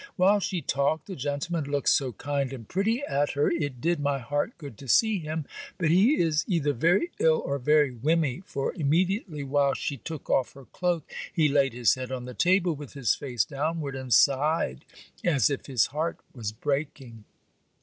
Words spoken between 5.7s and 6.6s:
but he is